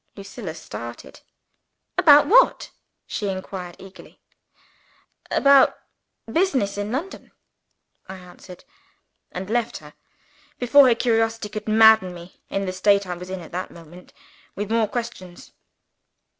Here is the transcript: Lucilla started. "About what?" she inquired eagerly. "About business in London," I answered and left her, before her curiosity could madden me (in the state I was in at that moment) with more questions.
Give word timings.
Lucilla 0.15 0.55
started. 0.55 1.19
"About 1.95 2.25
what?" 2.25 2.71
she 3.05 3.27
inquired 3.29 3.75
eagerly. 3.77 4.19
"About 5.29 5.77
business 6.25 6.75
in 6.75 6.91
London," 6.91 7.31
I 8.09 8.17
answered 8.17 8.63
and 9.31 9.47
left 9.47 9.77
her, 9.77 9.93
before 10.57 10.87
her 10.87 10.95
curiosity 10.95 11.49
could 11.49 11.67
madden 11.67 12.15
me 12.15 12.41
(in 12.49 12.65
the 12.65 12.73
state 12.73 13.05
I 13.05 13.13
was 13.13 13.29
in 13.29 13.41
at 13.41 13.51
that 13.51 13.69
moment) 13.69 14.11
with 14.55 14.71
more 14.71 14.87
questions. 14.87 15.51